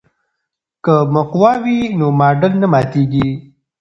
که 0.83 0.95
مقوا 1.13 1.51
وي 1.63 1.79
نو 1.99 2.07
ماډل 2.19 2.53
نه 2.61 2.67
ماتیږي. 2.73 3.27